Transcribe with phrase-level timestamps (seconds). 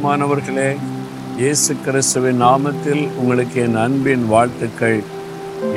[0.00, 0.68] பிரியமானவர்களே
[1.40, 4.96] இயேசு கிறிஸ்துவின் நாமத்தில் உங்களுக்கு என் அன்பின் வாழ்த்துக்கள்.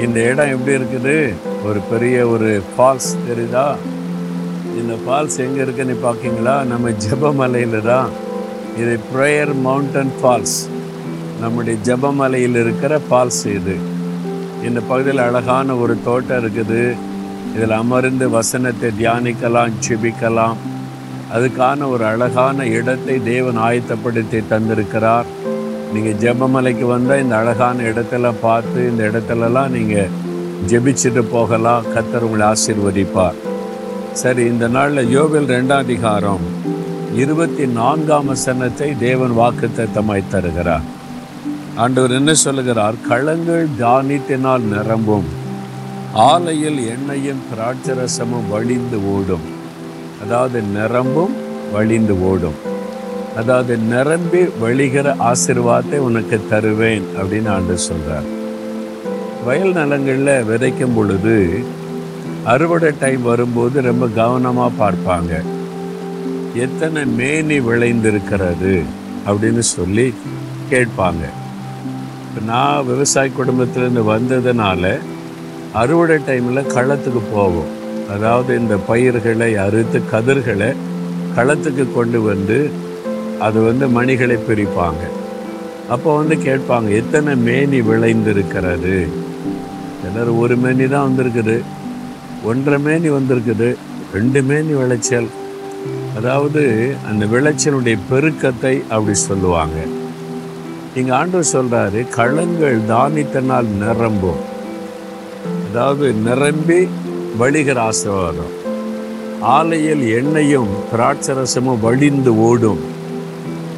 [0.04, 1.16] இந்த இடம் எப்படி இருக்குது?
[1.68, 3.66] ஒரு பெரிய ஒரு ஃபால்ஸ் தெரியுதா?
[4.80, 8.10] இந்த ஃபால்ஸ் எங்கே இருக்குன்னு பார்க்கிங்களா நம்ம ஜெபமலையில் தான்.
[8.82, 10.58] இது ப்ரேயர் மவுண்டன் ஃபால்ஸ்
[11.42, 13.78] நம்முடைய ஜெபமலையில் இருக்கிற ஃபால்ஸ் இது.
[14.70, 16.84] இந்த பகுதியில் அழகான ஒரு தோட்டம் இருக்குது.
[17.56, 20.60] இதில் அமர்ந்து வசனத்தை தியானிக்கலாம் செபிக்கலாம்
[21.36, 25.26] அதுக்கான ஒரு அழகான இடத்தை தேவன் ஆயத்தப்படுத்தி தந்திருக்கிறார்.
[25.94, 30.10] நீங்கள் ஜெபமலைக்கு வந்தால் இந்த அழகான இடத்துல பார்த்து இந்த இடத்துலலாம் நீங்கள்
[30.68, 31.86] ஜெபிச்சுட்டு போகலாம்.
[31.96, 33.40] கத்தர் உங்களை ஆசீர்வதிப்பார்.
[34.14, 36.44] சரி இந்த நாளில் யோவில் ரெண்டாம் அதிகாரம்
[37.16, 40.86] இருபத்தி நான்காம் வசனத்தை தேவன் வாக்குத்தத்தமாய் தருகிறார்.
[41.76, 42.96] ஆண்டவர் என்ன சொல்லுகிறார்?
[43.10, 45.30] களங்கள் தானியத்தினால் நிரம்பும்.
[46.14, 49.53] ஆலையில் எண்ணெயும் திராட்சரசமும் வழிந்து ஓடும்.
[50.24, 51.34] அதாவது நிரம்பும்
[51.74, 52.60] வழிந்து ஓடும்.
[53.40, 58.28] அதாவது நிரம்பி வழிகிற ஆசிர்வாதத்தை உனக்கு தருவேன் அப்படின்னு ஆண்டு சொல்கிறார்
[59.46, 61.38] வயல் நலங்களில் விதைக்கும் பொழுது
[62.54, 65.34] அறுவடை டைம் வரும்போது ரொம்ப கவனமாக பார்ப்பாங்க.
[66.66, 68.74] எத்தனை மேனி விளைந்திருக்கிறது
[69.28, 70.08] அப்படின்னு சொல்லி
[70.72, 71.24] கேட்பாங்க.
[72.26, 74.94] இப்போ நான் விவசாய குடும்பத்திலேருந்து வந்ததுனால
[75.82, 77.72] அறுவடை டைமில் களத்துக்கு போவோம்.
[78.10, 80.70] அதாவது இந்த பயிர்களை அறுத்து கதிர்களை
[81.36, 82.58] களத்துக்கு கொண்டு வந்து
[83.40, 85.04] அது வந்து மணிகளை பிரிப்பாங்க.
[85.94, 89.08] அப்போ வந்து கேட்பாங்க எத்தனை மேனி விளைந்திருக்கிறது?
[90.02, 91.58] சிலர் ஒரு மேனி தான் வந்திருக்குது.
[92.44, 93.76] ஒன்றரை மேனி வந்திருக்குது.
[94.14, 95.30] ரெண்டு மேனி விளைச்சல்.
[96.18, 96.64] அதாவது
[97.10, 99.78] அந்த விளைச்சலுடைய பெருக்கத்தை அப்படி சொல்லுவாங்க.
[100.96, 104.42] இங்கே ஆண்டு சொல்கிறாரு களங்கள் தானித்தனால் நிரம்பும்.
[105.70, 106.88] அதாவது நிரம்பி
[107.40, 108.52] வழிகர் ஆசீர்வாதம்.
[109.42, 112.80] ஆலையில் எண்ணெயும் திராட்சரசமும் வழிந்து ஓடும்.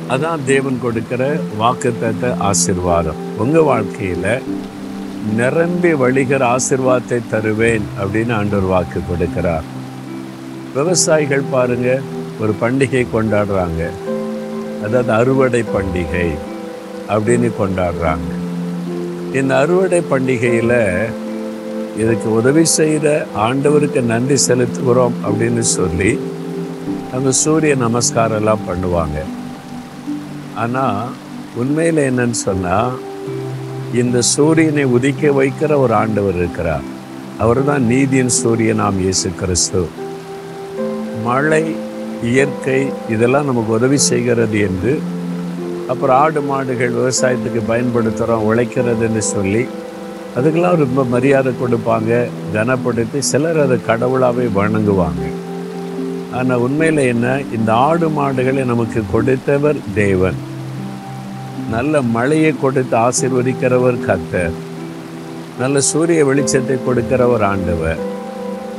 [0.09, 3.21] அதான் தேவன் கொடுக்கிற வாக்குத்தத்த ஆசிர்வாதம்.
[3.37, 4.41] உங்கள் வாழ்க்கையில்
[5.35, 9.67] நிரம்பி வழிகிற ஆசிர்வாதத்தை தருவேன் அப்படின்னு ஆண்டவர் வாக்கு கொடுக்கிறார்.
[10.73, 11.99] விவசாயிகள் பாருங்க
[12.41, 13.89] ஒரு பண்டிகை கொண்டாடுறாங்க.
[14.83, 16.29] அதாவது அறுவடை பண்டிகை
[17.09, 18.31] அப்படின்னு கொண்டாடுறாங்க.
[19.33, 20.79] இந்த அறுவடை பண்டிகையில்
[22.01, 23.09] இதுக்கு உதவி செய்கிற
[23.47, 26.11] ஆண்டவருக்கு நன்றி செலுத்துகிறோம் அப்படின்னு சொல்லி
[27.15, 29.19] அந்த சூரிய நமஸ்காரம் எல்லாம் பண்ணுவாங்க.
[30.63, 31.13] ஆனால்
[31.61, 32.95] உண்மையில் என்னன்னு சொன்னால்
[34.01, 36.85] இந்த சூரியனை உதிக்க வைக்கிற ஒரு ஆண்டவர் இருக்கிறார்.
[37.43, 39.83] அவர் தான் நீதியின் சூரியனாம் இயேசு கிறிஸ்து.
[41.27, 41.63] மழை
[42.31, 42.79] இயற்கை
[43.13, 44.93] இதெல்லாம் நமக்கு உதவி செய்கிறது என்று
[45.93, 49.63] அப்புறம் ஆடு மாடுகள் விவசாயத்துக்கு பயன்படுத்துகிறோம் உழைக்கிறதுன்னு சொல்லி
[50.37, 52.11] அதுக்கெல்லாம் ரொம்ப மரியாதை கொடுப்பாங்க
[52.55, 55.23] கனப்படுத்தி சிலர் அதை கடவுளாகவே வணங்குவாங்க.
[56.37, 60.39] ஆனால் உண்மையில் என்ன இந்த ஆடு மாடுகளை நமக்கு கொடுத்தவர் தேவன்.
[61.75, 64.57] நல்ல மழையை கொடுத்து ஆசிர்வதிக்கிறவர் கத்தர்
[65.61, 67.99] நல்ல சூரிய வெளிச்சத்தை கொடுக்கிறவர் ஆண்டவர்.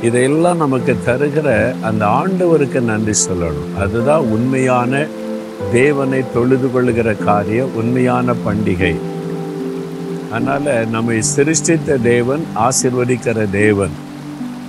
[0.07, 1.49] இதையெல்லாம் நமக்கு தருகிற
[1.89, 3.71] அந்த ஆண்டவருக்கு நன்றி சொல்லணும்.
[3.83, 5.05] அதுதான் உண்மையான
[5.71, 8.95] தேவனை தொழுது கொள்ளுகிற காரியம் உண்மையான பண்டிகை.
[10.31, 13.93] அதனால் நம்மை சிருஷ்டித்த தேவன் ஆசிர்வதிக்கிற தேவன்.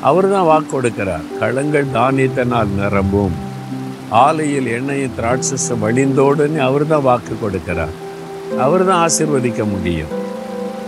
[0.08, 1.24] அவர் தான் வாக்கு கொடுக்கிறார்.
[1.40, 3.36] களங்கள் தானியத்தினால் நிரம்பும்.
[4.24, 7.94] ஆலையில் எண்ணெயும் திராட்சசம் வழிந்தோடுன்னு அவர் தான் வாக்கு கொடுக்கிறார்.
[8.64, 10.12] அவர் தான் ஆசிர்வதிக்க முடியும்.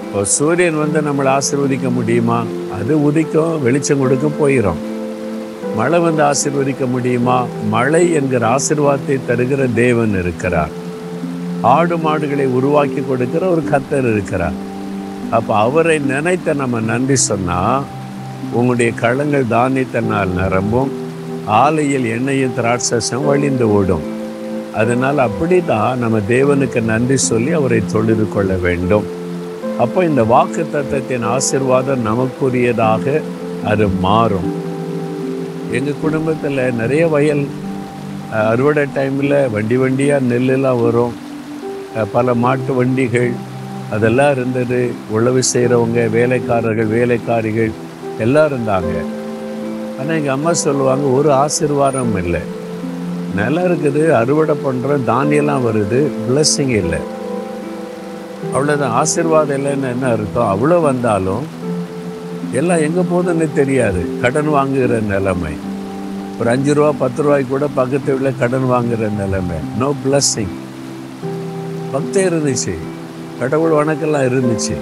[0.05, 2.39] இப்போ சூரியன் வந்து நம்மளை ஆசிர்வதிக்க முடியுமா?
[2.77, 4.81] அது உதிக்கும் வெளிச்சம் கொடுக்க போயிடும்
[5.77, 7.37] மழை வந்து ஆசிர்வதிக்க முடியுமா?
[7.75, 10.73] மழை என்கிற ஆசிர்வாதத்தை தருகிற தேவன் இருக்கிறார்.
[11.69, 14.57] ஆடு மாடுகளை உருவாக்கி கொடுக்கிற ஒரு கத்தர் இருக்கிறார்.
[15.37, 17.85] அப்போ அவரை நினைத்த நம்ம நன்றி சொன்னால்
[18.59, 20.91] உங்களுடைய களங்கள் தானியத்தினால் நிரம்பும்
[21.61, 24.07] ஆலையில் எண்ணெயும் திராட்சசம் வழிந்து ஓடும்.
[24.81, 29.07] அதனால் அப்படி தான் நம்ம தேவனுக்கு நன்றி சொல்லி அவரை தொழுது கொள்ள வேண்டும்.
[29.85, 33.23] அப்போ இந்த வாக்கு தத்தத்தின் ஆசிர்வாதம் நமக்குரியதாக
[33.71, 34.51] அது மாறும்.
[35.77, 37.45] எங்கள் குடும்பத்தில் நிறைய வயல்
[38.51, 41.15] அறுவடை டைமில் வண்டி வண்டியாக நெல்லெல்லாம் வரும்.
[42.15, 43.31] பல மாட்டு வண்டிகள்
[43.95, 44.81] அதெல்லாம் இருந்தது.
[45.17, 47.73] உழவு செய்கிறவங்க வேலைக்காரர்கள் வேலைக்காரிகள்
[48.25, 48.93] எல்லாம் இருந்தாங்க.
[49.99, 52.43] ஆனால் எங்கள் அம்மா சொல்லுவாங்க ஒரு ஆசீர்வாதம் இல்லை.
[53.39, 57.01] நிலம் இருக்குது அறுவடை பண்ணுறோம் தானியெல்லாம் வருது பிளஸ்ஸிங் இல்லை.
[58.55, 60.51] அவ்வளோதான் ஆசீர்வாதம் இல்லைன்னு என்ன அர்த்தம்?
[60.55, 61.45] அவ்வளோ வந்தாலும்
[62.61, 64.01] எல்லாம் எங்கே போகுதுன்னு தெரியாது.
[64.23, 65.55] கடன் வாங்குகிற நிலைமை.
[66.39, 69.59] ஒரு அஞ்சு ரூபா பத்து ரூபாய்க்கு கூட பக்கத்து வீட்டில் கடன் வாங்குகிற நிலைமை.
[69.79, 70.55] நோ பிளஸ்ஸிங்
[71.93, 72.73] பக்தம் இருந்துச்சு
[73.39, 74.75] கடவுள் வணக்கெல்லாம் இருந்துச்சு.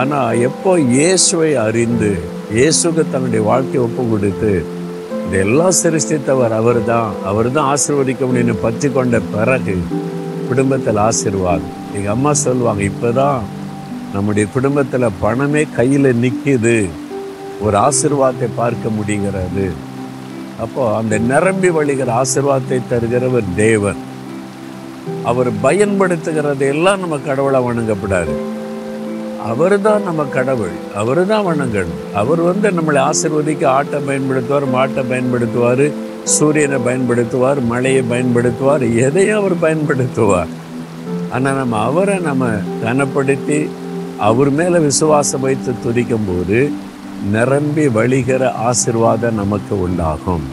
[0.00, 2.10] ஆனால் எப்போ இயேசுவை அறிந்து
[2.56, 4.52] இயேசுக்கு தன்னுடைய வாழ்க்கையை ஒப்பு கொடுத்து
[5.26, 9.76] இதெல்லாம் சிருஷ்டித்தவர் அவர் தான் அவர் தான் ஆசீர்வதிக்க முடியும்னு பற்றி கொண்ட பிறகு
[10.48, 11.76] குடும்பத்தில் ஆசீர்வாதம்.
[11.96, 13.38] எங்கள் அம்மா சொல்லுவாங்க இப்போ தான்
[14.14, 16.76] நம்முடைய குடும்பத்தில் பணமே கையில் நிற்கிது
[17.66, 19.68] ஒரு ஆசிர்வாதத்தை பார்க்க முடிகிறது.
[20.64, 24.00] அப்போது அந்த நிரம்பி வழிகிற ஆசிர்வாதத்தை தருகிறவர் தேவன்.
[25.30, 28.34] அவர் பயன்படுத்துகிறது எல்லாம் நம்ம கடவுளை வணங்கப்படாது.
[29.50, 32.00] அவர் தான் நம்ம கடவுள் அவர் தான் வணங்கணும்.
[32.20, 35.84] அவர் வந்து நம்மளை ஆசிர்வதிக்க ஆட்டை பயன்படுத்துவார் மாட்டை பயன்படுத்துவார்
[36.36, 40.50] சூரியனை பயன்படுத்துவார் மழையை பயன்படுத்துவார் எதையும் அவர் பயன்படுத்துவார்.
[41.34, 42.50] ஆனால் நம்ம அவரை நம்ம
[42.84, 43.60] கனப்படுத்தி
[44.28, 46.60] அவர் மேலே விசுவாசம் வைத்து துதிக்கும் போது
[47.34, 50.44] நிரம்பி வழிகிற ஆசிர்வாதம் நமக்கு உண்டாகும்.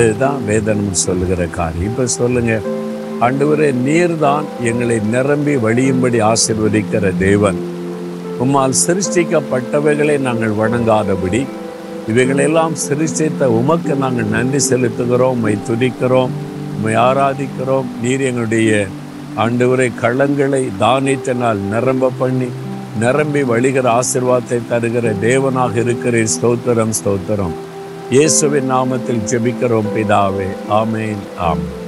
[0.00, 1.90] இதுதான் வேதனம் சொல்லுகிற காரியம்.
[1.90, 2.54] இப்போ சொல்லுங்க
[3.24, 7.58] ஆண்டவரே நீர்தான் எங்களை நிரம்பி வழியும்படி ஆசிர்வதிக்கிற தேவன்.
[8.44, 11.40] உம்மால் சிருஷ்டிக்கப்பட்டவைகளை நாங்கள் வணங்காதபடி
[12.08, 16.34] இவைகளெல்லாம் சிருஷ்டித்த உமக்கு நாங்கள் நன்றி செலுத்துகிறோம் உம்மை துதிக்கிறோம்
[16.74, 17.88] உம்மை ஆராதிக்கிறோம்.
[18.02, 18.86] நீர் எங்களுடைய
[19.44, 22.50] ஆண்டவரை களங்களை தானியத்தினால் நிரம்ப பண்ணி
[22.98, 27.56] நிரம்பி வழிகிற ஆசிர்வாதத்தை தருகிற தேவனாக இருக்கிற ஸ்தோத்திரம் ஸ்தோத்திரம்.
[28.10, 30.48] இயேசுவின் நாமத்தில் ஜெபிக்கிறோம் பிதாவே.
[30.82, 31.85] ஆமேன் ஆமேன்.